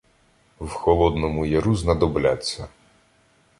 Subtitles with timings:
[0.59, 2.67] В Холодному Яру знадобляться.